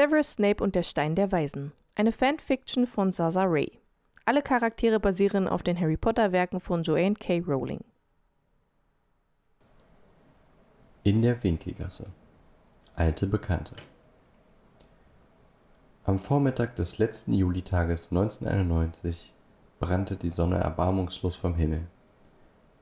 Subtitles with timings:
[0.00, 1.72] Severus Snape und der Stein der Weisen.
[1.94, 3.70] Eine Fanfiction von Zaza Ray.
[4.24, 7.40] Alle Charaktere basieren auf den Harry Potter Werken von Joanne K.
[7.40, 7.84] Rowling.
[11.02, 12.06] In der Winkelgasse.
[12.94, 13.76] Alte Bekannte.
[16.04, 19.34] Am Vormittag des letzten Julitages 1991
[19.80, 21.86] brannte die Sonne erbarmungslos vom Himmel.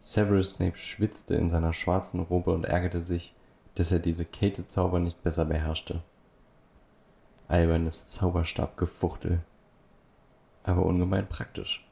[0.01, 3.35] Severus Snape schwitzte in seiner schwarzen Robe und ärgerte sich,
[3.75, 6.05] dass er diese Kate-Zauber nicht besser beherrschte.
[7.49, 9.41] Albernes Zauberstabgefuchtel.
[10.65, 11.89] Aber ungemein praktisch.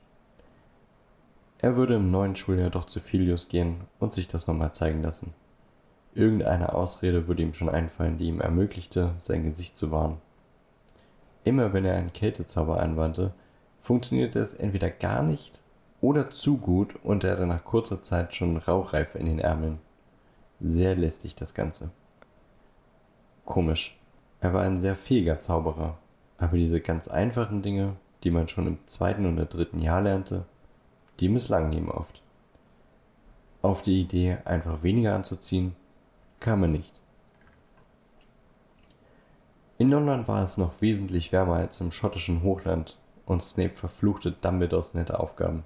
[1.59, 5.32] Er würde im neuen Schuljahr doch zu Filius gehen und sich das nochmal zeigen lassen.
[6.15, 10.19] Irgendeine Ausrede würde ihm schon einfallen, die ihm ermöglichte, sein Gesicht zu wahren.
[11.45, 13.32] Immer wenn er einen Kältezauber anwandte,
[13.80, 15.62] funktionierte es entweder gar nicht
[16.02, 19.79] oder zu gut und er hatte nach kurzer Zeit schon Rauchreife in den Ärmeln.
[20.60, 21.91] Sehr lästig das Ganze.
[23.46, 23.96] Komisch.
[24.47, 25.99] Er war ein sehr fähiger Zauberer,
[26.39, 30.45] aber diese ganz einfachen Dinge, die man schon im zweiten oder dritten Jahr lernte,
[31.19, 32.23] die misslangen ihm oft.
[33.61, 35.75] Auf die Idee, einfach weniger anzuziehen,
[36.38, 37.01] kam er nicht.
[39.79, 44.95] In London war es noch wesentlich wärmer als im schottischen Hochland und Snape verfluchte Dumbledores
[44.95, 45.65] nette Aufgaben.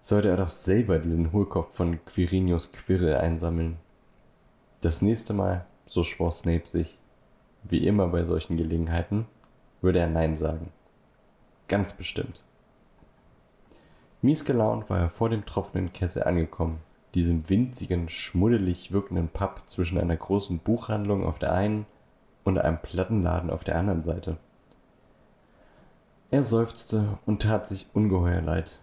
[0.00, 3.76] Sollte er doch selber diesen Hohlkopf von Quirinius Quirrell einsammeln.
[4.80, 6.98] Das nächste Mal, so schwor Snape sich,
[7.62, 9.26] wie immer bei solchen Gelegenheiten,
[9.80, 10.72] würde er Nein sagen.
[11.68, 12.42] Ganz bestimmt.
[14.22, 16.80] Mies gelaunt war er vor dem tropfenden Kessel angekommen,
[17.14, 21.86] diesem winzigen, schmuddelig wirkenden Pub zwischen einer großen Buchhandlung auf der einen
[22.44, 24.36] und einem Plattenladen auf der anderen Seite.
[26.30, 28.78] Er seufzte und tat sich ungeheuer leid.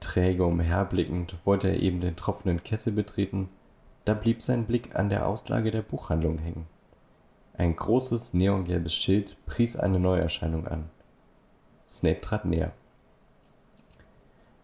[0.00, 3.48] Träge umherblickend wollte er eben den tropfenden Kessel betreten,
[4.04, 6.66] da blieb sein Blick an der Auslage der Buchhandlung hängen.
[7.58, 10.90] Ein großes neongelbes Schild pries eine Neuerscheinung an.
[11.90, 12.70] Snape trat näher.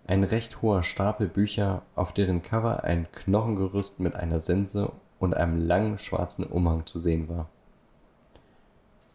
[0.07, 5.67] Ein recht hoher Stapel Bücher, auf deren Cover ein Knochengerüst mit einer Sense und einem
[5.67, 7.49] langen schwarzen Umhang zu sehen war.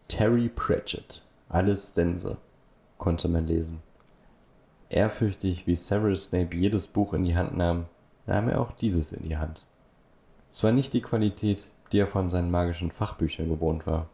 [0.08, 2.36] Terry Pratchett, alles Sense,
[2.98, 3.80] konnte man lesen.
[4.90, 7.86] Ehrfürchtig, wie Severus Snape jedes Buch in die Hand nahm,
[8.26, 9.64] nahm er auch dieses in die Hand.
[10.52, 14.08] Es war nicht die Qualität, die er von seinen magischen Fachbüchern gewohnt war.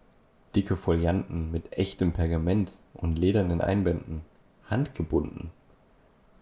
[0.54, 4.22] Dicke Folianten mit echtem Pergament und ledernen Einbänden,
[4.70, 5.50] handgebunden.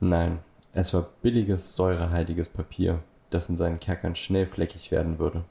[0.00, 0.38] Nein,
[0.72, 3.00] es war billiges, säurehaltiges Papier,
[3.30, 5.44] das in seinen Kerkern schnell fleckig werden würde.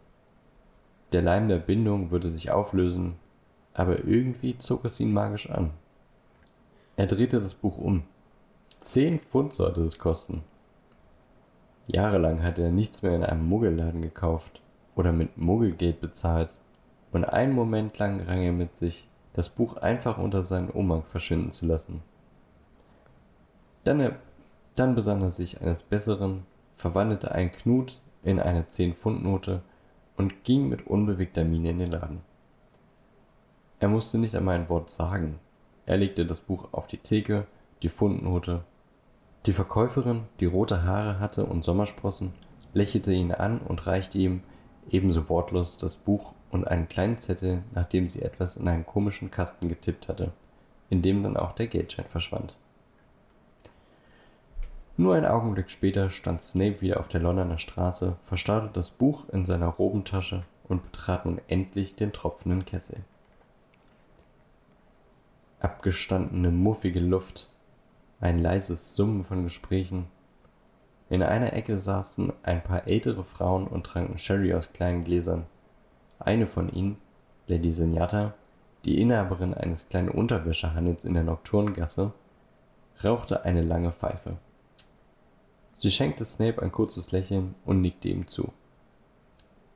[1.11, 3.15] Der Leim der Bindung würde sich auflösen,
[3.73, 5.71] aber irgendwie zog es ihn magisch an.
[6.95, 8.03] Er drehte das Buch um.
[8.79, 10.43] Zehn Pfund sollte es kosten.
[11.87, 14.62] Jahrelang hatte er nichts mehr in einem Muggelladen gekauft
[14.95, 16.57] oder mit Muggelgeld bezahlt,
[17.11, 21.51] und einen Moment lang rang er mit sich, das Buch einfach unter seinen Umhang verschwinden
[21.51, 22.01] zu lassen.
[23.83, 24.15] Dann, er,
[24.75, 26.43] dann besann er sich eines Besseren,
[26.75, 29.61] verwandelte einen Knut in eine Zehn-Pfund-Note
[30.17, 32.21] und ging mit unbewegter Miene in den Laden.
[33.79, 35.39] Er musste nicht einmal ein Wort sagen.
[35.85, 37.45] Er legte das Buch auf die Theke,
[37.81, 38.63] die Pfundnote.
[39.45, 42.33] Die Verkäuferin, die rote Haare hatte und Sommersprossen,
[42.73, 44.41] lächelte ihn an und reichte ihm,
[44.89, 49.69] ebenso wortlos, das Buch und einen kleinen Zettel, nachdem sie etwas in einen komischen Kasten
[49.69, 50.31] getippt hatte,
[50.89, 52.55] in dem dann auch der Geldschein verschwand.
[54.95, 59.45] Nur einen Augenblick später stand Snape wieder auf der Londoner Straße, verstaute das Buch in
[59.45, 62.97] seiner Robentasche und betrat nun endlich den tropfenden Kessel
[65.63, 67.49] abgestandene, muffige Luft,
[68.19, 70.07] ein leises Summen von Gesprächen.
[71.09, 75.45] In einer Ecke saßen ein paar ältere Frauen und tranken Sherry aus kleinen Gläsern.
[76.19, 76.97] Eine von ihnen,
[77.47, 78.33] Lady Senjata,
[78.85, 82.13] die Inhaberin eines kleinen Unterwäschehandels in der Nocturngasse,
[83.03, 84.37] rauchte eine lange Pfeife.
[85.73, 88.53] Sie schenkte Snape ein kurzes Lächeln und nickte ihm zu.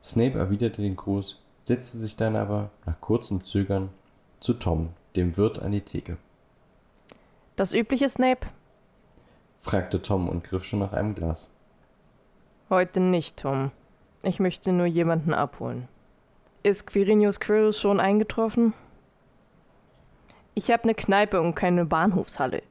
[0.02, 3.90] Snape erwiderte den Gruß, setzte sich dann aber, nach kurzem Zögern,
[4.40, 6.18] zu Tom, dem Wirt an die Theke.
[7.56, 8.48] Das übliche Snape?
[9.68, 11.54] Fragte Tom und griff schon nach einem Glas.
[12.70, 13.72] Heute nicht, Tom.
[14.24, 15.90] Ich möchte nur jemanden abholen.
[16.64, 18.74] Ist Quirinius Quirrell schon eingetroffen?
[20.54, 22.64] Ich habe eine Kneipe und keine Bahnhofshalle,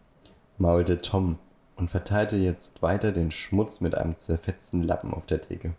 [0.57, 1.39] maulte Tom
[1.77, 5.75] und verteilte jetzt weiter den Schmutz mit einem zerfetzten Lappen auf der Theke.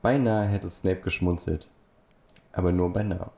[0.00, 1.68] Beinahe hätte Snape geschmunzelt,
[2.52, 3.30] aber nur beinahe.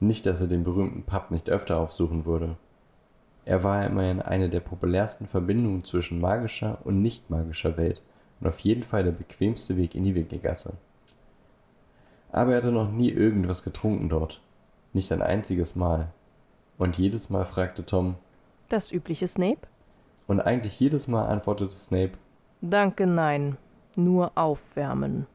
[0.00, 2.56] Nicht, dass er den berühmten Pub nicht öfter aufsuchen würde.
[3.48, 8.02] Er war immerhin eine der populärsten Verbindungen zwischen magischer und nicht magischer Welt
[8.40, 10.74] und auf jeden Fall der bequemste Weg in die Winkelgasse.
[12.30, 14.42] Aber er hatte noch nie irgendwas getrunken dort
[14.92, 16.08] Nicht ein einziges Mal.
[16.76, 18.16] Und jedes Mal fragte Tom,
[18.68, 19.66] Das übliche Snape?
[20.26, 22.18] und eigentlich jedes Mal antwortete Snape,
[22.60, 23.56] Danke, nein.
[23.96, 25.26] Nur aufwärmen.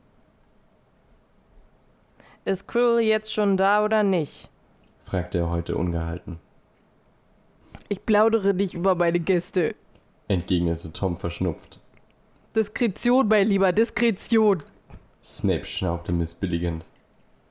[2.46, 4.52] Ist Quirrell jetzt schon da oder nicht?
[5.02, 6.38] fragte er heute ungehalten.
[7.90, 9.76] Ich plaudere nicht über meine Gäste.
[10.28, 11.80] Entgegnete Tom verschnupft.
[12.56, 14.64] Diskretion, mein Lieber, Diskretion.
[15.24, 16.86] Snape schnaubte missbilligend.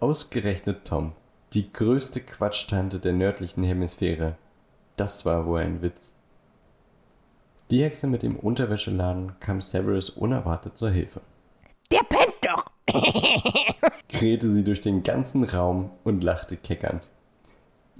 [0.00, 1.12] Ausgerechnet Tom,
[1.52, 4.37] die größte Quatschtante der nördlichen Hemisphäre.
[4.96, 6.14] Das war wohl ein Witz.
[7.70, 11.20] Die Hexe mit dem Unterwäscheladen kam Severus unerwartet zur Hilfe.
[11.90, 12.70] Der pennt doch.
[14.08, 17.11] krähte sie durch den ganzen Raum und lachte keckernd.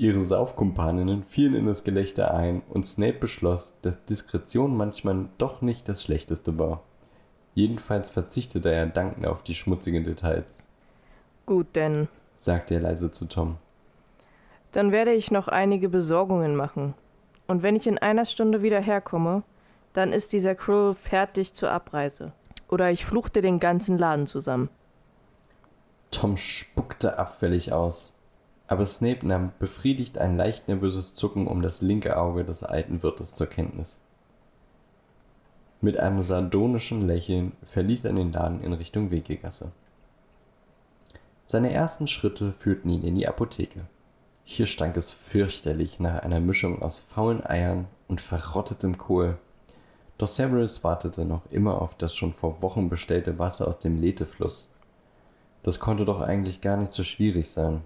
[0.03, 5.89] Ihre Saufkumpaninnen fielen in das Gelächter ein und Snape beschloss, dass Diskretion manchmal doch nicht
[5.89, 6.83] das Schlechteste war.
[7.55, 10.61] Jedenfalls verzichtete er dankend auf die schmutzigen Details,
[11.47, 12.09] Gut, denn.
[12.35, 13.59] sagte er leise zu Tom.
[14.73, 16.95] Dann werde ich noch einige Besorgungen machen.
[17.47, 19.45] Und wenn ich in einer Stunde wieder herkomme,
[19.93, 22.33] dann ist dieser Krill fertig zur Abreise.
[22.69, 24.69] Oder ich fluchte den ganzen Laden zusammen.
[26.11, 28.12] Tom spuckte abfällig aus.
[28.73, 33.35] Aber Snape nahm befriedigt ein leicht nervöses Zucken um das linke Auge des alten Wirtes
[33.35, 34.01] zur Kenntnis.
[35.83, 39.73] Mit einem sardonischen Lächeln verließ er den Laden in Richtung Wegegasse.
[41.45, 43.83] Seine ersten Schritte führten ihn in die Apotheke.
[44.45, 49.37] Hier stank es fürchterlich nach einer Mischung aus faulen Eiern und verrottetem Kohl.
[50.17, 54.71] Doch Severus wartete noch immer auf das schon vor Wochen bestellte Wasser aus dem Letefluss.
[55.63, 57.83] Das konnte doch eigentlich gar nicht so schwierig sein.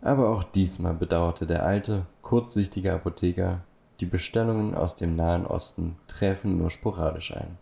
[0.00, 3.60] Aber auch diesmal bedauerte der alte, kurzsichtige Apotheker,
[4.00, 7.58] die Bestellungen aus dem Nahen Osten träfen nur sporadisch ein.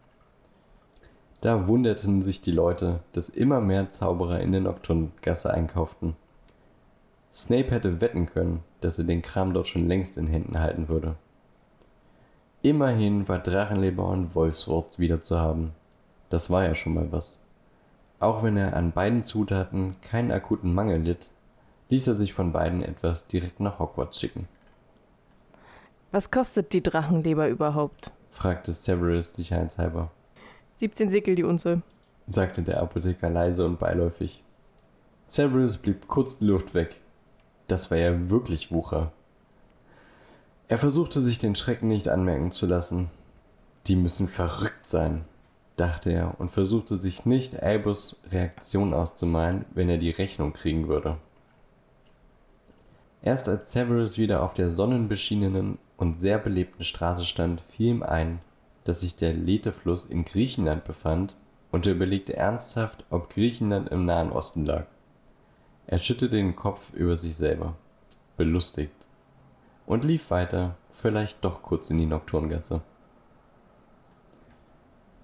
[1.41, 6.17] Da wunderten sich die Leute, dass immer mehr Zauberer in der Nocturngasse einkauften.
[7.33, 11.17] Snape hätte wetten können, dass er den Kram dort schon längst in Händen halten würde.
[12.63, 15.73] Immerhin war Drachenleber und Wolfswurz wieder zu haben.
[16.31, 17.39] Das war ja schon mal was.
[18.19, 21.29] Auch wenn er an beiden Zutaten keinen akuten Mangel litt,
[21.89, 24.49] ließ er sich von beiden etwas direkt nach Hogwarts schicken,
[26.13, 28.11] Was kostet die Drachenleber überhaupt?
[28.31, 30.11] fragte Severus sicherheitshalber,
[30.77, 31.83] 17 Sickel die Unze.
[32.27, 34.43] sagte der Apotheker leise und beiläufig.
[35.25, 37.01] Severus blieb kurz die Luft weg.
[37.67, 39.11] Das war ja wirklich Wucher.
[40.69, 43.09] Er versuchte sich den Schrecken nicht anmerken zu lassen.
[43.87, 45.25] Die müssen verrückt sein,
[45.77, 51.17] dachte er und versuchte sich nicht Albus Reaktion auszumalen, wenn er die Rechnung kriegen würde.
[53.23, 58.41] Erst als Severus wieder auf der sonnenbeschienenen und sehr belebten Straße stand, fiel ihm ein,
[58.85, 61.37] dass sich der Letefluss in Griechenland befand
[61.73, 64.87] und er überlegte ernsthaft, ob Griechenland im Nahen Osten lag.
[65.87, 67.75] Er schüttelte den Kopf über sich selber,
[68.37, 68.95] belustigt,
[69.87, 72.83] und lief weiter, vielleicht doch kurz in die Nocturngasse.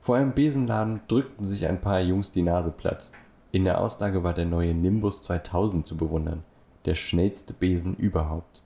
[0.01, 3.11] Vor einem Besenladen drückten sich ein paar Jungs die Nase platt.
[3.53, 6.43] In der Auslage war der neue Nimbus 2000 zu bewundern,
[6.85, 8.63] der schnellste Besen überhaupt.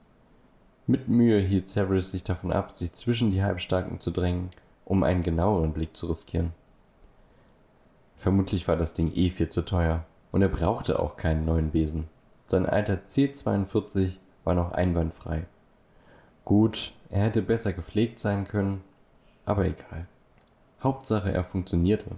[0.87, 4.51] Mit Mühe hielt Severus sich davon ab, sich zwischen die Halbstarken zu drängen,
[4.85, 6.53] um einen genaueren Blick zu riskieren.
[8.19, 12.09] Vermutlich war das Ding eh viel zu teuer, und er brauchte auch keinen neuen Besen.
[12.47, 15.47] Sein alter C42 war noch einwandfrei.
[16.45, 18.83] Gut, er hätte besser gepflegt sein können,
[19.45, 20.07] aber egal.
[20.83, 22.11] Hauptsache er funktionierte.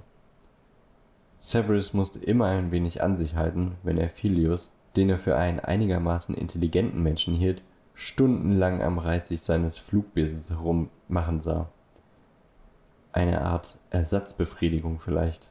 [1.38, 5.60] Severus musste immer ein wenig an sich halten, wenn er Philius, den er für einen
[5.60, 7.62] einigermaßen intelligenten Menschen hielt,
[7.94, 11.68] stundenlang am Reißig seines Flugbesens herummachen sah.
[13.12, 15.50] Eine Art Ersatzbefriedigung vielleicht.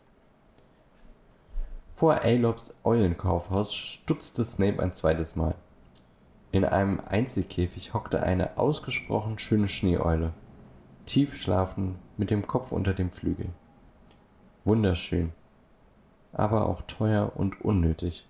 [1.95, 5.55] Vor Aelobs Eulenkaufhaus stutzte Snape ein zweites Mal.
[6.51, 10.31] In einem Einzelkäfig hockte eine ausgesprochen schöne Schneeeule,
[11.05, 13.49] tief schlafend mit dem Kopf unter dem Flügel.
[14.63, 15.33] Wunderschön,
[16.31, 18.26] aber auch teuer und unnötig.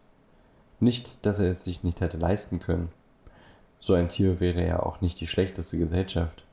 [0.79, 2.89] Nicht, dass er es sich nicht hätte leisten können.
[3.79, 6.43] So ein Tier wäre ja auch nicht die schlechteste Gesellschaft.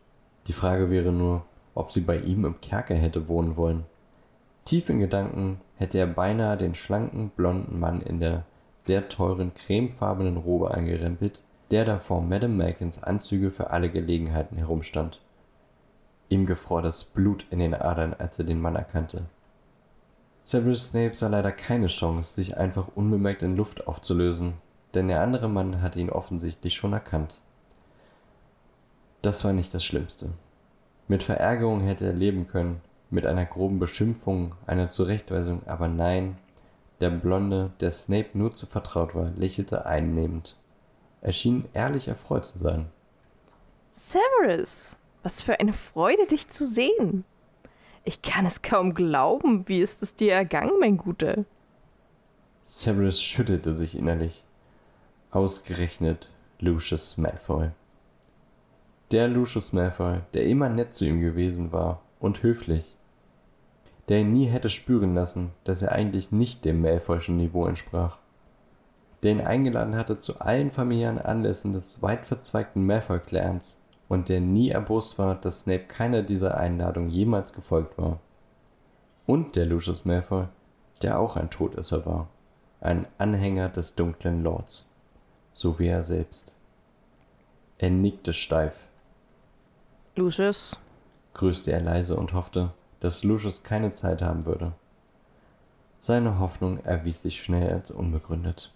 [0.47, 3.85] Die Frage wäre nur, ob sie bei ihm im Kerker hätte wohnen wollen.
[4.65, 8.45] Tief in Gedanken hätte er beinahe den schlanken, blonden Mann in der
[8.81, 15.21] sehr teuren, cremefarbenen Robe angerempelt, der da vor Madame Malkins Anzüge für alle Gelegenheiten herumstand.
[16.29, 19.25] Ihm gefror das Blut in den Adern, als er den Mann erkannte.
[20.45, 24.53] Severus Snape sah leider keine Chance, sich einfach unbemerkt in Luft aufzulösen,
[24.93, 27.41] denn der andere Mann hatte ihn offensichtlich schon erkannt.
[29.23, 30.29] Das war nicht das Schlimmste.
[31.09, 36.37] Mit Verärgerung hätte er leben können, mit einer groben Beschimpfung, einer Zurechtweisung, aber nein,
[37.01, 40.57] der Blonde, der Snape nur zu vertraut war, lächelte einnehmend.
[41.23, 42.91] Er schien ehrlich erfreut zu sein.
[43.95, 47.25] Severus, was für eine Freude, dich zu sehen.
[48.05, 49.67] Ich kann es kaum glauben.
[49.67, 51.45] Wie ist es dir ergangen, mein Guter?
[52.65, 54.45] Severus schüttelte sich innerlich.
[55.31, 57.71] Ausgerechnet Lucius Malfoy.
[59.11, 62.95] Der Lucius Malfoy, der immer nett zu ihm gewesen war und höflich.
[64.09, 68.19] Der ihn nie hätte spüren lassen, dass er eigentlich nicht dem Malfoyschen Niveau entsprach.
[69.23, 74.71] Der ihn eingeladen hatte zu allen familiären Anlässen des weit verzweigten Malfoy-Clans und der nie
[74.71, 78.21] erbost war, dass Snape keiner dieser Einladung jemals gefolgt war.
[79.27, 80.47] Und der Lucius Malfoy,
[81.03, 82.29] der auch ein Todesser war,
[82.81, 84.91] ein Anhänger des dunklen Lords,
[85.55, 86.55] so wie er selbst.
[87.79, 88.77] Er nickte steif.
[90.17, 90.77] Lucius,
[91.33, 92.71] grüßte er leise und hoffte,
[93.01, 94.73] dass Lucius keine Zeit haben würde.
[95.99, 98.73] Seine Hoffnung erwies sich schnell als unbegründet.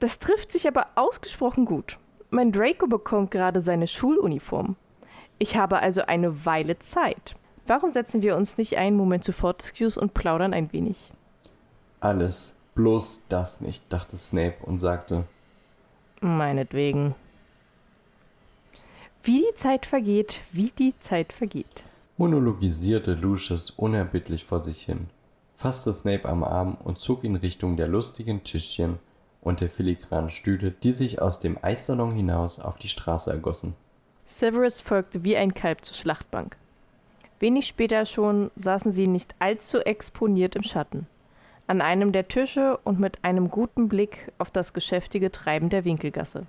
[0.00, 1.98] Das trifft sich aber ausgesprochen gut.
[2.30, 4.76] Mein Draco bekommt gerade seine Schuluniform.
[5.38, 7.34] Ich habe also eine Weile Zeit.
[7.66, 11.10] Warum setzen wir uns nicht einen Moment zu Fortescues und plaudern ein wenig?
[12.00, 15.24] Alles, bloß das nicht, dachte Snape und sagte.
[16.20, 17.14] Meinetwegen.
[19.22, 21.82] Wie die Zeit vergeht, wie die Zeit vergeht.
[22.16, 25.08] Monologisierte Lucius unerbittlich vor sich hin,
[25.56, 28.98] fasste Snape am Arm und zog ihn Richtung der lustigen Tischchen
[29.40, 33.74] und der filigranen Stühle, die sich aus dem Eissalon hinaus auf die Straße ergossen.
[34.26, 36.56] Severus folgte wie ein Kalb zur Schlachtbank.
[37.40, 41.06] Wenig später schon saßen sie nicht allzu exponiert im Schatten,
[41.66, 46.46] an einem der Tische und mit einem guten Blick auf das geschäftige Treiben der Winkelgasse.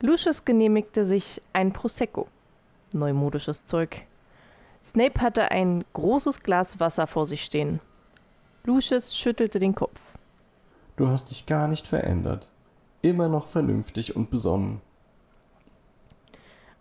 [0.00, 2.28] Lucius genehmigte sich ein Prosecco,
[2.92, 4.02] neumodisches Zeug.
[4.82, 7.80] Snape hatte ein großes Glas Wasser vor sich stehen.
[8.64, 10.00] Lucius schüttelte den Kopf.
[10.98, 12.50] Du hast dich gar nicht verändert.
[13.02, 14.80] Immer noch vernünftig und besonnen.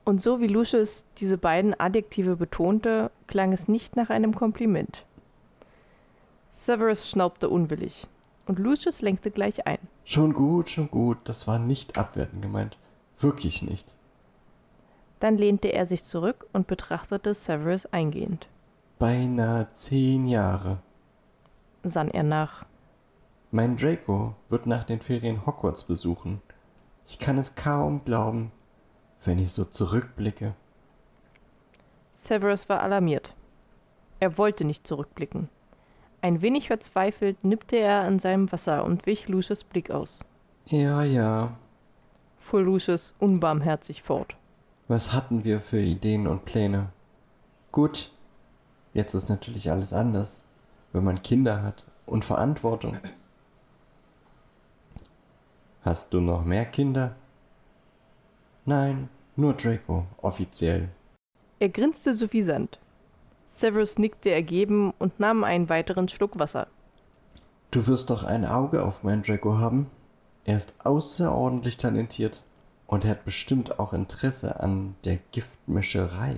[0.04, 5.06] Und so wie Lucius diese beiden Adjektive betonte, klang es nicht nach einem Kompliment.
[6.50, 8.08] Severus schnaubte unwillig,
[8.48, 9.78] und Lucius lenkte gleich ein.
[10.04, 12.76] Schon gut, schon gut, das war nicht abwertend gemeint.
[13.20, 13.96] Wirklich nicht.
[15.20, 18.48] Dann lehnte er sich zurück und betrachtete Severus eingehend.
[18.98, 20.80] Beinahe zehn Jahre,
[21.84, 22.67] sann er nach.
[23.58, 26.44] Mein Draco wird nach den Ferien Hogwarts besuchen.
[27.08, 28.52] Ich kann es kaum glauben,
[29.24, 30.54] wenn ich so zurückblicke.
[32.12, 33.34] Severus war alarmiert.
[34.20, 35.50] Er wollte nicht zurückblicken.
[36.22, 40.20] Ein wenig verzweifelt nippte er an seinem Wasser und wich Lucius Blick aus.
[40.68, 41.58] Ja, ja,
[42.38, 44.36] fuhr Lucius unbarmherzig fort.
[44.88, 46.90] Was hatten wir für Ideen und Pläne?
[47.72, 48.12] Gut,
[48.94, 50.44] jetzt ist natürlich alles anders,
[50.94, 53.00] wenn man Kinder hat und Verantwortung.
[55.88, 57.15] Hast du noch mehr Kinder?
[58.65, 60.89] Nein, nur Draco, offiziell.
[61.60, 62.77] Er grinste suffisant.
[63.48, 66.67] Severus nickte ergeben und nahm einen weiteren Schluck Wasser.
[67.72, 69.89] Du wirst doch ein Auge auf meinen Draco haben.
[70.44, 72.44] Er ist außerordentlich talentiert
[72.86, 76.36] und er hat bestimmt auch Interesse an der Giftmischerei.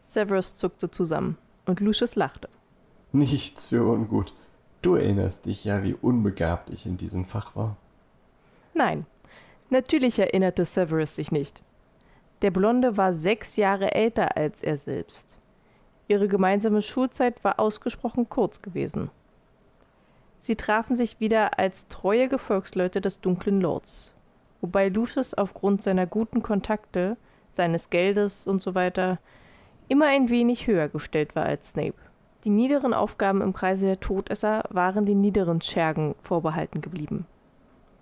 [0.00, 2.48] Severus zuckte zusammen und Lucius lachte.
[3.10, 4.32] Nichts für ungut.
[4.80, 7.76] Du erinnerst dich ja, wie unbegabt ich in diesem Fach war.
[8.74, 9.06] Nein,
[9.70, 11.62] natürlich erinnerte Severus sich nicht.
[12.42, 15.38] Der Blonde war sechs Jahre älter als er selbst.
[16.08, 19.10] Ihre gemeinsame Schulzeit war ausgesprochen kurz gewesen.
[20.38, 24.12] Sie trafen sich wieder als treue Gefolgsleute des dunklen Lords,
[24.60, 27.16] wobei Lucius aufgrund seiner guten Kontakte,
[27.52, 29.18] seines Geldes und so weiter
[29.86, 31.94] immer ein wenig höher gestellt war als Snape.
[32.44, 37.26] Die niederen Aufgaben im Kreise der Todesser waren den niederen Schergen vorbehalten geblieben.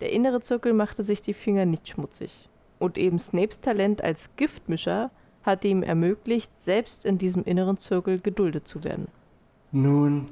[0.01, 2.49] Der innere Zirkel machte sich die Finger nicht schmutzig.
[2.79, 5.11] Und eben Snapes Talent als Giftmischer
[5.43, 9.09] hatte ihm ermöglicht, selbst in diesem inneren Zirkel geduldet zu werden.
[9.73, 10.29] Nun.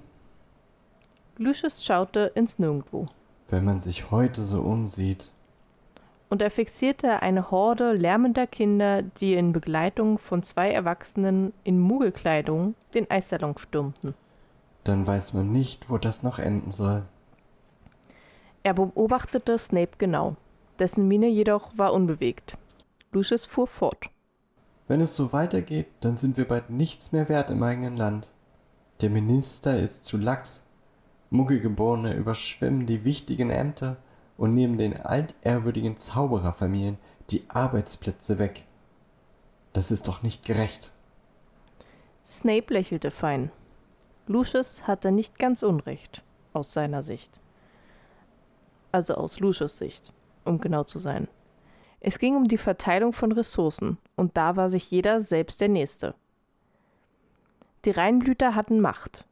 [1.36, 3.06] Lucius schaute ins Nirgendwo.
[3.48, 5.30] Wenn man sich heute so umsieht.
[6.30, 12.74] Und er fixierte eine Horde lärmender Kinder, die in Begleitung von zwei Erwachsenen in Muggelkleidung
[12.92, 14.14] den Eissalon stürmten.
[14.84, 17.02] Dann weiß man nicht, wo das noch enden soll.
[18.62, 20.36] Er beobachtete Snape genau.
[20.78, 22.56] Dessen Miene jedoch war unbewegt.
[23.12, 24.10] Lucius fuhr fort.
[24.86, 28.32] Wenn es so weitergeht, dann sind wir bald nichts mehr wert im eigenen Land.
[29.00, 30.66] Der Minister ist zu lax.
[31.30, 33.96] Muggelgeborene überschwemmen die wichtigen Ämter
[34.36, 36.98] und nehmen den altehrwürdigen Zaubererfamilien
[37.30, 38.64] die Arbeitsplätze weg.
[39.72, 40.92] Das ist doch nicht gerecht.
[42.26, 43.50] Snape lächelte fein.
[44.26, 46.22] Lucius hatte nicht ganz Unrecht,
[46.52, 47.40] aus seiner Sicht
[48.92, 50.12] also aus Lucius Sicht.
[50.44, 51.28] um genau zu sein.
[52.00, 56.14] Es ging um die Verteilung von Ressourcen, und da war sich jeder selbst der Nächste.
[57.84, 59.24] Die Reinblüter hatten Macht,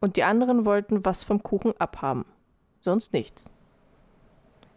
[0.00, 2.24] und die anderen wollten was vom Kuchen abhaben,
[2.80, 3.50] sonst nichts.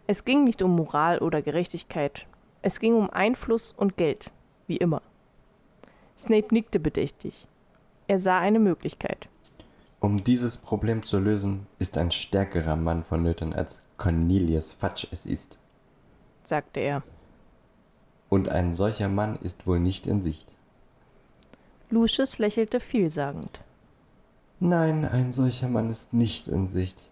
[0.07, 2.25] Es ging nicht um Moral oder Gerechtigkeit,
[2.61, 4.31] es ging um Einfluss und Geld,
[4.67, 5.01] wie immer.
[6.17, 7.47] Snape nickte bedächtig.
[8.07, 9.29] Er sah eine Möglichkeit.
[9.99, 15.57] Um dieses Problem zu lösen, ist ein stärkerer Mann vonnöten, als Cornelius Fudge es ist,
[16.43, 17.03] sagte er.
[18.29, 20.53] Und ein solcher Mann ist wohl nicht in Sicht.
[21.89, 23.61] Lucius lächelte vielsagend.
[24.59, 27.11] Nein, ein solcher Mann ist nicht in Sicht.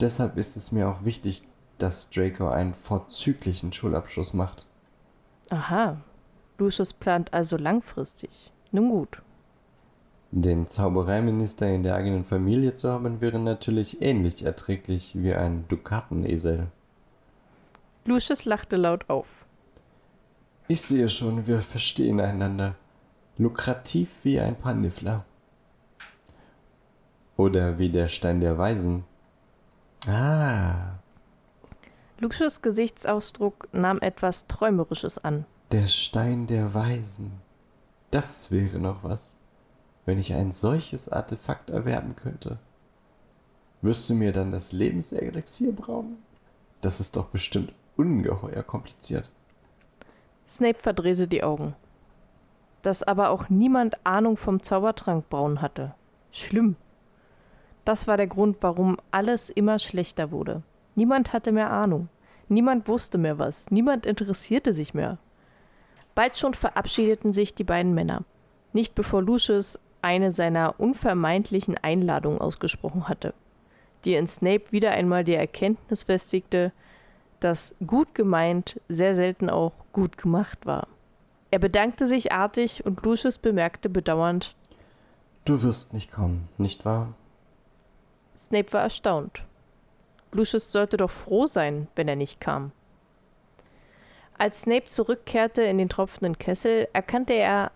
[0.00, 1.42] Deshalb ist es mir auch wichtig,
[1.78, 4.66] dass Draco einen vorzüglichen Schulabschluss macht.
[5.50, 5.98] Aha.
[6.58, 8.30] Lucius plant also langfristig.
[8.72, 9.22] Nun gut.
[10.38, 16.66] Den Zaubereiminister in der eigenen Familie zu haben, wäre natürlich ähnlich erträglich wie ein Dukatenesel.
[18.04, 19.46] Lucius lachte laut auf.
[20.68, 22.74] Ich sehe schon, wir verstehen einander.
[23.38, 25.24] Lukrativ wie ein paar Niffler.
[27.38, 29.04] Oder wie der Stein der Weisen.
[30.06, 30.98] Ah.
[32.18, 35.46] Lucius Gesichtsausdruck nahm etwas Träumerisches an.
[35.72, 37.32] Der Stein der Weisen.
[38.10, 39.35] Das wäre noch was
[40.06, 42.58] wenn ich ein solches Artefakt erwerben könnte.
[43.82, 46.16] Wirst du mir dann das Lebenselixier brauen?
[46.80, 49.30] Das ist doch bestimmt ungeheuer kompliziert.
[50.48, 51.74] Snape verdrehte die Augen.
[52.82, 55.94] Dass aber auch niemand Ahnung vom Zaubertrank brauen hatte.
[56.30, 56.76] Schlimm.
[57.84, 60.62] Das war der Grund, warum alles immer schlechter wurde.
[60.94, 62.08] Niemand hatte mehr Ahnung.
[62.48, 63.66] Niemand wusste mehr was.
[63.70, 65.18] Niemand interessierte sich mehr.
[66.14, 68.22] Bald schon verabschiedeten sich die beiden Männer.
[68.72, 73.34] Nicht bevor Lucius eine seiner unvermeidlichen Einladungen ausgesprochen hatte,
[74.04, 76.70] die in Snape wieder einmal die Erkenntnis festigte,
[77.40, 80.86] dass gut gemeint sehr selten auch gut gemacht war.
[81.50, 84.54] Er bedankte sich artig und Lucius bemerkte bedauernd
[85.44, 87.14] Du wirst nicht kommen, nicht wahr?
[88.38, 89.42] Snape war erstaunt.
[90.30, 92.70] Lucius sollte doch froh sein, wenn er nicht kam.
[94.38, 97.72] Als Snape zurückkehrte in den tropfenden Kessel, erkannte er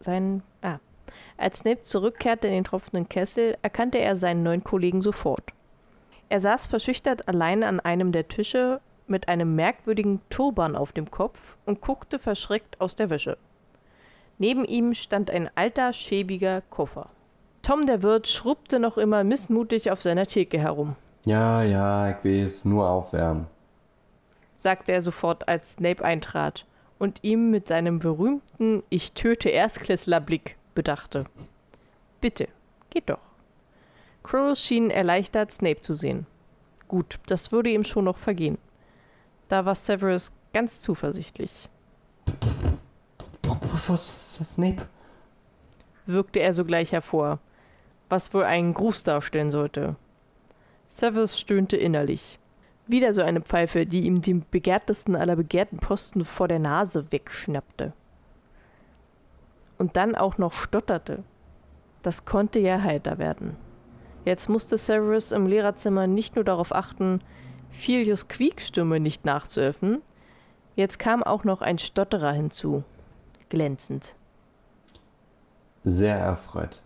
[0.00, 0.42] seinen.
[0.62, 0.78] Ah,
[1.38, 5.52] als Snape zurückkehrte in den tropfenden Kessel, erkannte er seinen neuen Kollegen sofort.
[6.28, 11.56] Er saß verschüchtert allein an einem der Tische mit einem merkwürdigen Turban auf dem Kopf
[11.64, 13.38] und guckte verschreckt aus der Wäsche.
[14.38, 17.08] Neben ihm stand ein alter, schäbiger Koffer.
[17.62, 20.96] Tom der Wirt schrubbte noch immer missmutig auf seiner Theke herum.
[21.24, 23.46] Ja, ja, ich weiß, nur aufwärmen,
[24.56, 26.66] sagte er sofort, als Snape eintrat
[26.98, 31.24] und ihm mit seinem berühmten Ich töte Erstklässler-Blick bedachte.
[32.20, 32.46] Bitte,
[32.88, 33.18] geht doch.
[34.22, 36.24] Quirrell schien erleichtert, Snape zu sehen.
[36.86, 38.58] Gut, das würde ihm schon noch vergehen.
[39.48, 41.68] Da war Severus ganz zuversichtlich.
[44.44, 44.86] Snape?
[46.06, 47.40] wirkte er sogleich hervor,
[48.08, 49.96] was wohl einen Gruß darstellen sollte.
[50.86, 52.38] Severus stöhnte innerlich.
[52.86, 57.94] Wieder so eine Pfeife, die ihm den begehrtesten aller begehrten Posten vor der Nase wegschnappte
[59.78, 61.22] und dann auch noch stotterte.
[62.02, 63.56] Das konnte ja heiter werden.
[64.24, 67.20] Jetzt musste Severus im Lehrerzimmer nicht nur darauf achten,
[67.70, 70.02] Filius Quiekstimme nicht nachzuöffnen,
[70.76, 72.84] jetzt kam auch noch ein Stotterer hinzu.
[73.48, 74.14] Glänzend.
[75.84, 76.82] Sehr erfreut.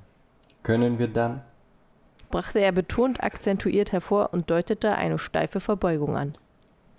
[0.63, 1.43] Können wir dann?
[2.33, 6.35] brachte er betont akzentuiert hervor und deutete eine steife Verbeugung an.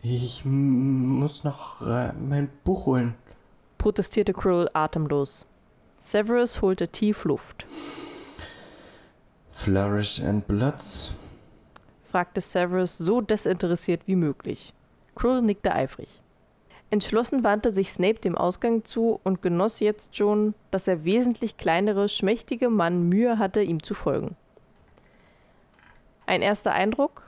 [0.01, 3.15] Ich muss noch äh, mein Buch holen,
[3.77, 5.45] protestierte Krill atemlos.
[6.03, 7.65] Severus holte tief Luft.
[9.51, 11.11] Flourish and Bloods?
[12.11, 14.73] fragte Severus so desinteressiert wie möglich.
[15.15, 16.21] Krull nickte eifrig.
[16.91, 22.09] Entschlossen wandte sich Snape dem Ausgang zu und genoss jetzt schon, dass der wesentlich kleinere,
[22.09, 24.35] schmächtige Mann Mühe hatte, ihm zu folgen.
[26.27, 27.23] Ein erster Eindruck?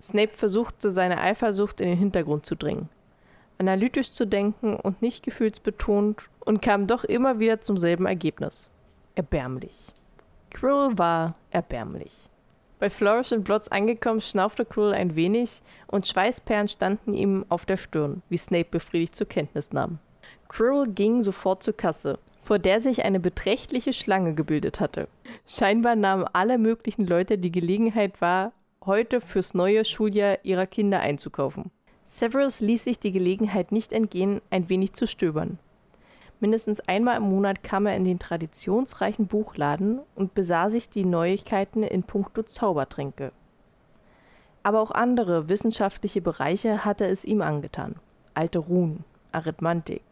[0.00, 2.88] Snape versuchte, seine Eifersucht in den Hintergrund zu dringen
[3.58, 8.70] analytisch zu denken und nicht gefühlsbetont und kam doch immer wieder zum selben Ergebnis.
[9.14, 9.76] Erbärmlich.
[10.50, 12.12] Quirrell war erbärmlich.
[12.78, 17.78] Bei Flourish und Blotz angekommen, schnaufte Quirrell ein wenig und Schweißperlen standen ihm auf der
[17.78, 19.98] Stirn, wie Snape befriedigt zur Kenntnis nahm.
[20.48, 25.08] Quirrell ging sofort zur Kasse, vor der sich eine beträchtliche Schlange gebildet hatte.
[25.46, 28.52] Scheinbar nahmen alle möglichen Leute die Gelegenheit wahr,
[28.84, 31.70] heute fürs neue Schuljahr ihrer Kinder einzukaufen.
[32.16, 35.58] Severus ließ sich die Gelegenheit nicht entgehen, ein wenig zu stöbern.
[36.40, 41.82] Mindestens einmal im Monat kam er in den traditionsreichen Buchladen und besah sich die Neuigkeiten
[41.82, 43.32] in puncto Zaubertränke.
[44.62, 47.96] aber auch andere wissenschaftliche Bereiche hatte es ihm angetan.
[48.32, 50.02] Alte Runen, Arithmantik.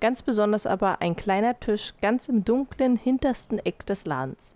[0.00, 4.54] Ganz besonders aber ein kleiner Tisch ganz im dunklen hintersten Eck des Ladens.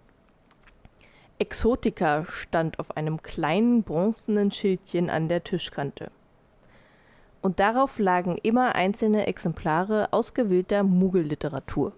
[1.38, 6.10] Exotika stand auf einem kleinen bronzenen Schildchen an der Tischkante.
[7.42, 11.92] Und darauf lagen immer einzelne Exemplare ausgewählter Muggelliteratur.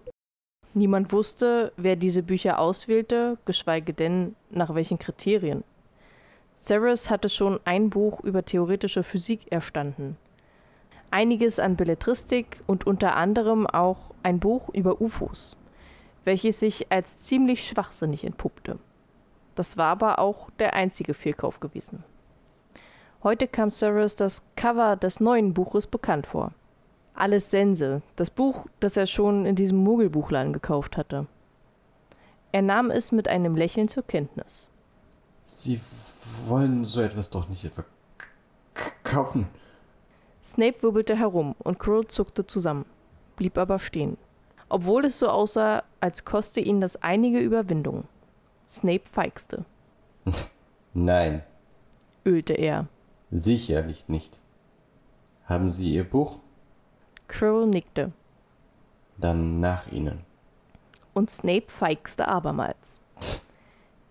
[0.73, 5.63] Niemand wusste, wer diese Bücher auswählte, geschweige denn nach welchen Kriterien.
[6.53, 10.17] Severus hatte schon ein Buch über theoretische Physik erstanden,
[11.09, 15.55] einiges an Belletristik und unter anderem auch ein Buch über UFOs,
[16.25, 18.77] welches sich als ziemlich schwachsinnig entpuppte.
[19.55, 22.03] Das war aber auch der einzige Fehlkauf gewesen.
[23.21, 26.53] Heute kam Severus das Cover des neuen Buches bekannt vor.
[27.13, 31.27] Alles Sense, das Buch, das er schon in diesem Mogelbuchladen gekauft hatte.
[32.53, 34.69] Er nahm es mit einem Lächeln zur Kenntnis.
[35.47, 35.81] Sie
[36.47, 37.83] wollen so etwas doch nicht etwa
[39.03, 39.49] kaufen.
[40.45, 42.85] Snape wirbelte herum und Quirrell zuckte zusammen,
[43.35, 44.17] blieb aber stehen.
[44.69, 48.05] Obwohl es so aussah, als koste ihn das einige Überwindung.
[48.65, 49.65] Snape feixte.
[50.93, 51.43] Nein,
[52.25, 52.87] ölte er.
[53.31, 54.41] Sicherlich nicht.
[55.45, 56.37] Haben Sie Ihr Buch?
[57.27, 58.11] Quirrell nickte
[59.17, 60.25] Dann nach Ihnen.
[61.13, 62.99] und Snape feixte abermals.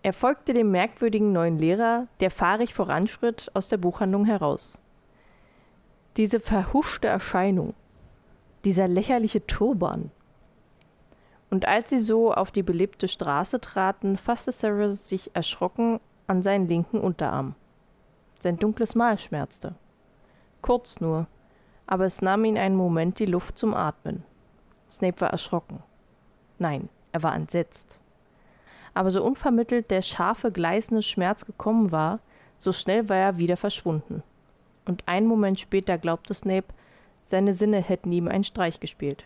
[0.02, 4.78] Er folgte dem merkwürdigen neuen Lehrer, der fahrig voranschritt, aus der Buchhandlung heraus.
[6.16, 7.74] Diese verhuschte Erscheinung,
[8.64, 10.10] dieser lächerliche Turban.
[11.50, 16.68] Und als sie so auf die belebte Straße traten, fasste Severus sich erschrocken an seinen
[16.68, 17.54] linken Unterarm.
[18.40, 19.74] Sein dunkles Mal schmerzte.
[20.62, 21.26] Kurz nur,
[21.86, 24.22] aber es nahm ihn einen Moment die Luft zum Atmen.
[24.88, 25.82] Snape war erschrocken.
[26.58, 27.98] Nein, er war entsetzt.
[28.94, 32.20] Aber so unvermittelt der scharfe, gleißende Schmerz gekommen war,
[32.56, 34.22] so schnell war er wieder verschwunden.
[34.86, 36.68] Und einen Moment später glaubte Snape,
[37.26, 39.24] seine Sinne hätten ihm einen Streich gespielt.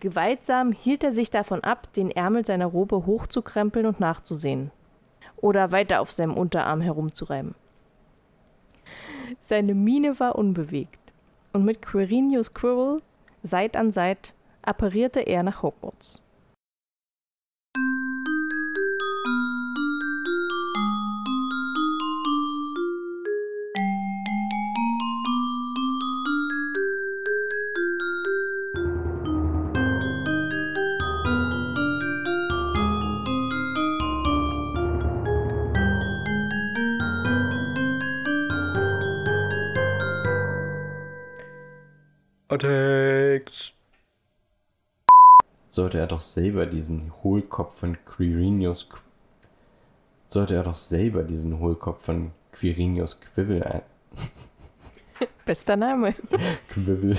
[0.00, 4.72] Gewaltsam hielt er sich davon ab, den Ärmel seiner Robe hochzukrempeln und nachzusehen.
[5.36, 7.54] Oder weiter auf seinem Unterarm herumzureiben.
[9.52, 11.12] Seine Miene war unbewegt,
[11.52, 13.02] und mit Quirinius Quirrell,
[13.42, 16.22] Seit an Seit, apparierte er nach Hogwarts.
[42.52, 43.72] Attacks.
[45.68, 48.98] Sollte er doch selber diesen Hohlkopf von Quirinius Qu-
[50.28, 53.82] sollte er doch selber diesen Hohlkopf von Quirinius Quivel ein
[55.46, 56.14] Bester Name.
[56.68, 57.16] Quivel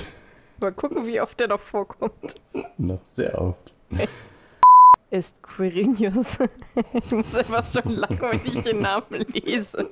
[0.60, 2.40] Mal gucken, wie oft er noch vorkommt.
[2.78, 3.74] noch sehr oft.
[5.10, 6.38] Ist Quirinius.
[6.92, 9.90] ich muss einfach schon lachen, wenn ich den Namen lese.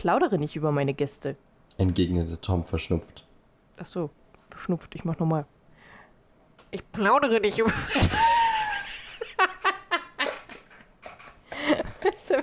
[0.00, 1.36] Ich plaudere nicht über meine Gäste.
[1.76, 3.26] Entgegnete Tom verschnupft.
[3.76, 4.08] Ach so,
[4.48, 5.44] verschnupft, ich mach nochmal.
[6.70, 7.70] Ich plaudere nicht über.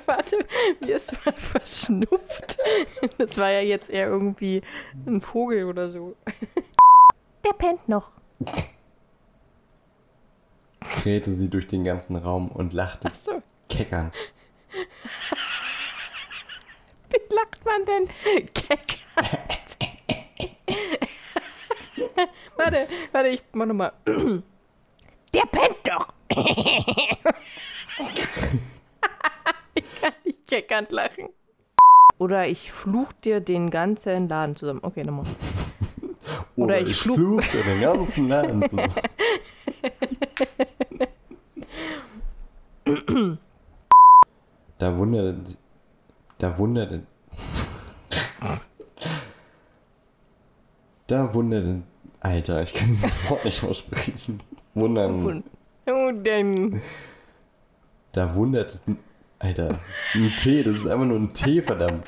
[0.06, 0.38] Warte,
[0.82, 2.60] wie ist man verschnupft?
[3.18, 4.62] Das war ja jetzt eher irgendwie
[5.08, 6.16] ein Vogel oder so.
[7.44, 8.12] Der pennt noch.
[10.80, 14.16] krähte sie durch den ganzen Raum und lachte Ach so, keckernd.
[17.68, 18.10] Man denn?
[18.54, 18.98] Keck.
[22.56, 23.92] warte, warte, ich mach nochmal.
[25.34, 26.14] Der pennt doch.
[29.76, 31.30] ich kann nicht keckernd lachen.
[32.18, 34.80] Oder ich fluch dir den ganzen Laden zusammen.
[34.82, 35.26] Okay, nochmal.
[36.56, 38.94] Oder ich fluch- fluchte den ganzen Laden zusammen.
[44.80, 45.58] da wunderte sie-
[46.40, 47.06] da wunderte
[51.08, 51.84] da wunderte
[52.20, 54.42] Alter, ich kann dieses Wort nicht aussprechen.
[54.74, 55.44] Wundern.
[55.86, 56.82] Oh, denn.
[58.12, 58.80] Da wunderte
[59.40, 59.80] Alter,
[60.14, 62.06] ein T, das ist einfach nur ein T, verdammt.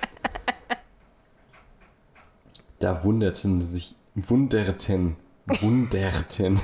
[2.79, 5.17] Da wunderten sich, wunderten,
[5.59, 6.61] wunderten.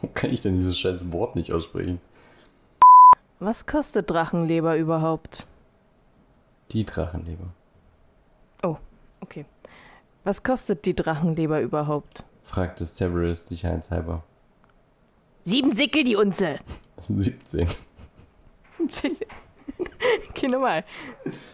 [0.00, 2.00] Warum kann ich denn dieses scheiß Wort nicht aussprechen?
[3.38, 5.46] Was kostet Drachenleber überhaupt?
[6.72, 7.48] Die Drachenleber.
[8.62, 8.76] Oh,
[9.20, 9.44] okay.
[10.24, 12.24] Was kostet die Drachenleber überhaupt?
[12.42, 14.22] fragte Severus sicherheitshalber.
[15.44, 16.58] Sieben Sickel die Unze.
[17.02, 17.68] 17.
[20.30, 20.84] Okay, nochmal.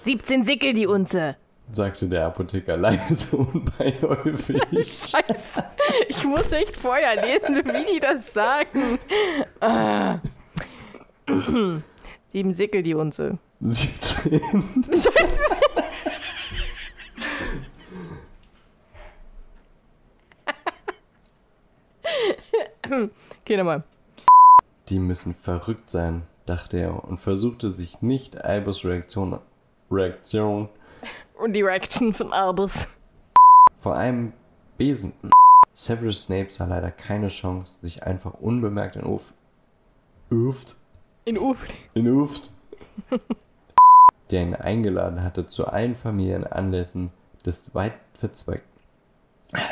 [0.04, 1.36] 17 Sickel die Unze.
[1.72, 4.60] sagte der Apotheker leise und beiläufig.
[4.72, 5.64] Scheiße.
[6.08, 8.98] Ich muss echt vorher lesen, wie die das sagen.
[9.60, 10.18] Ah.
[12.26, 13.38] Sieben Sickel die Unze.
[13.62, 14.40] 17.
[14.90, 15.56] Scheiße.
[23.40, 23.82] Okay, nochmal.
[24.88, 29.38] Die müssen verrückt sein, dachte er und versuchte sich nicht Albus Reaktion,
[29.90, 30.68] Reaktion
[31.38, 32.86] Und die Reaction von Albus.
[33.80, 34.32] vor einem
[34.76, 35.12] Besen.
[35.74, 39.32] Severus Snape sah leider keine Chance, sich einfach unbemerkt in Uf
[40.30, 40.76] Uft,
[41.24, 41.54] In U.
[41.94, 42.50] in Uft,
[44.32, 47.10] der ihn eingeladen hatte zu allen Familienanlässen
[47.44, 48.80] des weit verzweigten.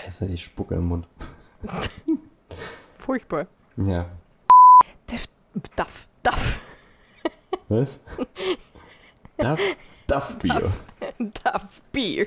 [0.05, 1.07] Jetzt hatte ich Spucke im Mund.
[2.99, 3.47] Furchtbar.
[3.77, 4.07] Ja.
[5.77, 6.07] Duff.
[6.23, 6.61] Duff.
[7.69, 8.01] Was?
[9.39, 9.61] Duff,
[10.07, 10.73] Duff Bier.
[11.19, 12.27] Duff Beer.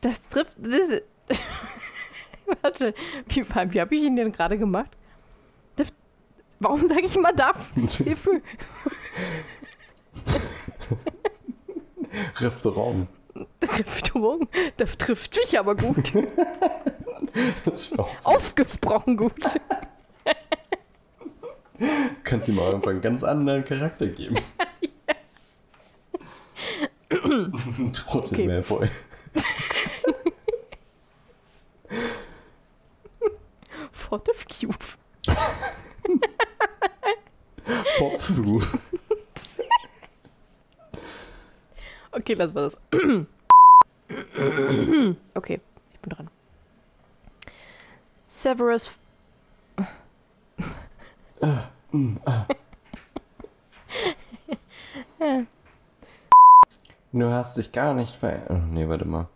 [0.00, 0.56] Das trifft.
[0.58, 1.02] Das,
[2.62, 2.94] warte,
[3.28, 4.96] wie, wie habe ich ihn denn gerade gemacht?
[6.60, 7.70] Warum sage ich immer Duff?
[7.74, 8.40] Hierfür.
[12.36, 13.08] Restaurant.
[13.62, 14.48] Restaurant.
[14.76, 16.12] Das trifft mich aber gut.
[17.64, 19.34] Das war Aufgesprochen gut.
[22.24, 24.36] Kannst ihm auch einfach einen ganz anderen Charakter geben.
[27.92, 28.46] Trottel Okay.
[28.48, 28.88] Malfoy.
[42.30, 42.78] Okay, lassen wir das.
[45.34, 45.60] okay,
[45.92, 46.30] ich bin dran.
[48.28, 48.88] Severus.
[57.10, 58.50] Du hast dich gar nicht verändert.
[58.50, 59.26] Oh, nee, warte mal.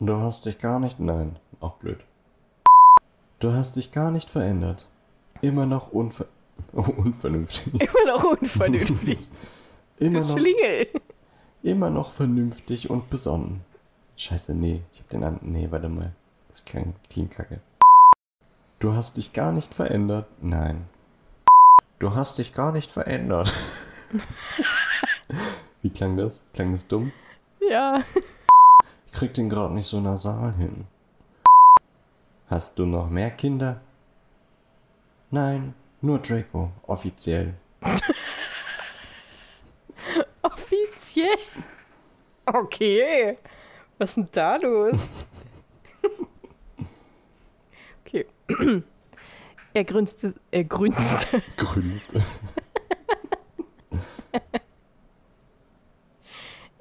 [0.00, 0.98] Du hast dich gar nicht.
[0.98, 2.00] Nein, auch blöd.
[3.38, 4.88] Du hast dich gar nicht verändert.
[5.40, 6.26] Immer noch unver
[6.72, 7.80] oh, unvernünftig.
[7.80, 9.20] Immer noch unvernünftig.
[10.00, 10.88] Immer Du noch, Schlingel.
[11.62, 13.62] Immer noch vernünftig und besonnen.
[14.16, 14.82] Scheiße, nee.
[14.92, 15.38] Ich hab den an.
[15.42, 16.12] Nee, warte mal.
[16.48, 17.60] Das klingt klingt kacke.
[18.78, 20.26] Du hast dich gar nicht verändert.
[20.40, 20.86] Nein.
[21.98, 23.54] Du hast dich gar nicht verändert.
[25.82, 26.44] Wie klang das?
[26.54, 27.12] Klang das dumm?
[27.68, 28.04] Ja.
[29.06, 30.86] Ich krieg den gerade nicht so nasal hin.
[32.48, 33.80] Hast du noch mehr Kinder?
[35.30, 37.54] Nein, nur Draco, offiziell.
[41.20, 41.36] Offiziell.
[42.46, 43.38] Okay.
[43.98, 44.96] Was ist denn da los?
[48.04, 48.26] Okay.
[49.72, 50.34] Er grünzte.
[50.50, 51.42] Er grünzte.
[51.56, 52.24] Grünste.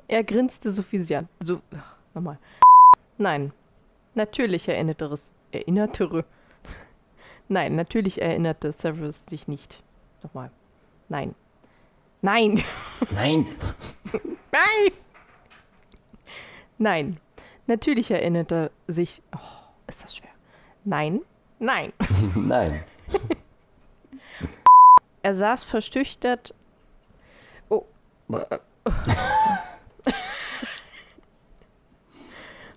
[0.08, 1.30] Er grinste suffiziant.
[1.40, 1.62] So.
[1.76, 2.40] ach, Nochmal.
[3.20, 3.54] Nein.
[4.16, 5.34] Natürlich erinnerte es.
[5.52, 6.26] Erinnerte.
[7.48, 9.84] Nein, natürlich erinnerte Severus sich nicht.
[10.24, 10.52] Nochmal.
[11.10, 11.36] Nein.
[12.22, 12.64] Nein.
[13.12, 13.48] Nein!
[14.52, 14.92] Nein!
[16.78, 17.20] Nein.
[17.68, 19.22] Natürlich erinnerte sich.
[19.34, 19.40] Oh,
[19.88, 20.30] ist das schwer.
[20.84, 21.22] Nein.
[21.60, 21.94] Nein.
[22.36, 22.84] Nein.
[25.22, 26.54] Er saß verstüchtert.
[27.70, 27.86] Oh.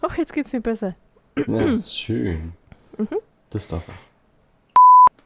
[0.04, 0.96] Oh, jetzt geht's mir besser.
[1.46, 2.54] Ja, ist schön.
[3.50, 4.10] Das ist doch was.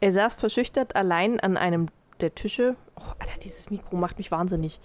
[0.01, 1.89] Er saß verschüchtert allein an einem
[2.21, 2.77] der Tische.
[2.97, 4.81] Oh, Alter, dieses Mikro macht mich wahnsinnig.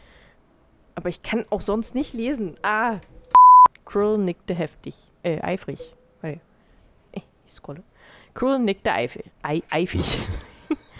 [0.95, 2.55] Aber ich kann auch sonst nicht lesen.
[2.61, 2.99] Ah.
[3.85, 4.95] Krill nickte heftig.
[5.23, 5.95] Äh, eifrig.
[6.21, 6.39] Warte.
[7.11, 7.83] Äh, ich scrolle.
[8.33, 9.25] Krill nickte eifrig.
[9.41, 10.19] Ei, eifrig.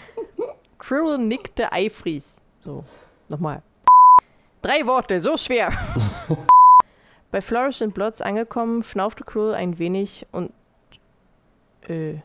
[0.78, 2.24] Krill nickte eifrig.
[2.60, 2.84] So,
[3.28, 3.62] nochmal.
[4.62, 5.72] Drei Worte, so schwer.
[7.32, 10.52] Bei Flourish and Blots angekommen, schnaufte Krill ein wenig und
[11.88, 12.16] äh,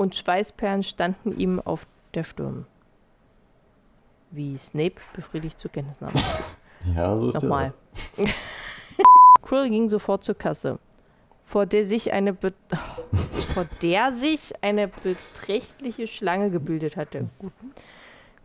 [0.00, 2.64] und Schweißperlen standen ihm auf der Stirn.
[4.30, 6.14] Wie Snape befriedigt zur Kenntnis nahm.
[6.96, 7.74] Ja, so ist Nochmal.
[9.42, 10.78] Quill ging sofort zur Kasse,
[11.44, 12.54] vor der sich eine Be
[13.52, 17.28] vor der sich eine beträchtliche Schlange gebildet hatte.
[17.38, 17.52] Gut.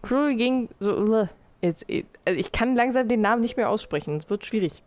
[0.01, 1.29] Quill ging so
[1.61, 1.85] jetzt,
[2.25, 4.83] also ich kann langsam den Namen nicht mehr aussprechen, es wird schwierig.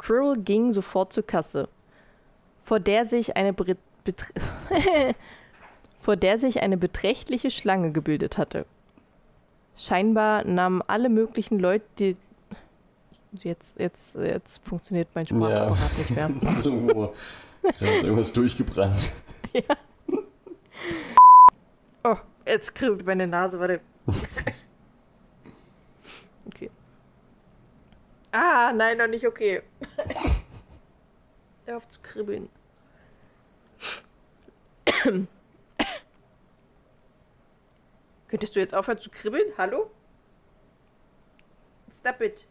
[0.00, 1.68] Quirrell ging sofort zur Kasse,
[2.70, 3.76] vor der sich eine Bre
[5.98, 8.64] vor der sich eine beträchtliche Schlange gebildet hatte.
[9.76, 12.16] Scheinbar nahmen alle möglichen Leute die
[13.32, 16.30] Jetzt, jetzt, jetzt funktioniert mein Sprachapparat nicht mehr.
[16.58, 17.12] ist irgendwo
[17.62, 19.12] gerade irgendwas durchgebrannt.
[22.02, 23.80] Oh, jetzt kribbelt meine Nase, warte.
[26.46, 26.70] Okay.
[28.32, 29.60] Ah, nein, noch nicht okay.
[31.66, 32.48] Hör auf zu kribbeln.
[38.28, 39.52] Könntest du jetzt aufhören zu kribbeln?
[39.58, 39.90] Hallo?
[41.92, 42.46] Stop it.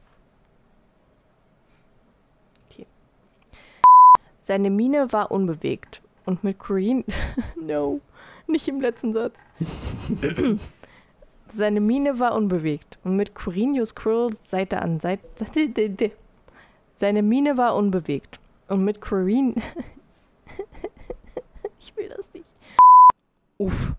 [2.70, 2.86] Okay.
[4.42, 7.04] Seine Miene war unbewegt und mit Corinne.
[7.56, 8.02] no,
[8.48, 9.40] nicht im letzten Satz.
[11.52, 15.24] Seine Miene war unbewegt und mit Corinius Krill Seite an Seite.
[16.98, 19.56] Seine Miene war unbewegt und mit Corinne.
[21.80, 22.38] ich will das nicht.
[23.60, 23.91] Uf.